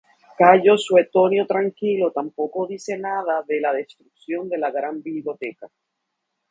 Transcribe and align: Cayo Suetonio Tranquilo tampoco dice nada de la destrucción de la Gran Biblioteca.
Cayo 0.39 0.79
Suetonio 0.79 1.45
Tranquilo 1.45 2.11
tampoco 2.11 2.65
dice 2.65 2.97
nada 2.97 3.43
de 3.47 3.61
la 3.61 3.71
destrucción 3.71 4.49
de 4.49 4.57
la 4.57 4.71
Gran 4.71 4.99
Biblioteca. 5.03 5.69